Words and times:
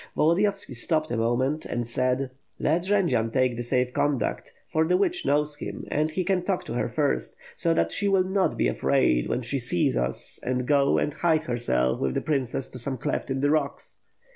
Volodiyovski 0.17 0.75
stopped 0.75 1.11
a 1.11 1.17
moment, 1.17 1.63
and 1.63 1.87
said: 1.87 2.31
"Let 2.57 2.85
Jendzian 2.85 3.29
take 3.31 3.55
the 3.55 3.61
safe 3.61 3.93
conduct; 3.93 4.51
for 4.67 4.87
the 4.87 4.97
witch 4.97 5.27
knows 5.27 5.55
him, 5.57 5.85
and 5.91 6.09
he 6.09 6.23
can 6.23 6.41
talk 6.41 6.63
to 6.63 6.73
her 6.73 6.87
first, 6.87 7.37
so 7.55 7.75
that 7.75 7.91
she 7.91 8.07
will 8.07 8.23
not 8.23 8.57
be 8.57 8.67
afraid 8.67 9.29
when 9.29 9.43
she 9.43 9.59
sees 9.59 9.95
us 9.95 10.39
and 10.41 10.65
go 10.65 10.97
and 10.97 11.13
hide 11.13 11.43
herself 11.43 11.99
with 11.99 12.15
the 12.15 12.21
princess 12.21 12.73
in 12.73 12.79
some 12.79 12.97
cleft 12.97 13.29
in 13.29 13.41
the 13.41 13.51
rocks." 13.51 13.99